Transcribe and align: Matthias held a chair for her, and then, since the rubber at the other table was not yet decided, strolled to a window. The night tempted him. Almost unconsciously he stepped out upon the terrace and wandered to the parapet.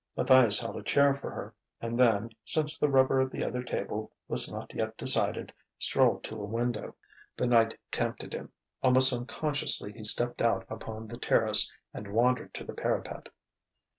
Matthias 0.17 0.59
held 0.59 0.77
a 0.77 0.81
chair 0.81 1.13
for 1.13 1.29
her, 1.29 1.53
and 1.79 1.95
then, 1.99 2.31
since 2.43 2.75
the 2.79 2.89
rubber 2.89 3.21
at 3.21 3.29
the 3.29 3.43
other 3.45 3.61
table 3.61 4.11
was 4.27 4.51
not 4.51 4.73
yet 4.73 4.97
decided, 4.97 5.53
strolled 5.77 6.23
to 6.23 6.41
a 6.41 6.45
window. 6.45 6.95
The 7.37 7.45
night 7.45 7.77
tempted 7.91 8.33
him. 8.33 8.51
Almost 8.81 9.13
unconsciously 9.13 9.93
he 9.93 10.03
stepped 10.03 10.41
out 10.41 10.65
upon 10.71 11.05
the 11.05 11.19
terrace 11.19 11.71
and 11.93 12.11
wandered 12.11 12.51
to 12.55 12.63
the 12.63 12.73
parapet. 12.73 13.29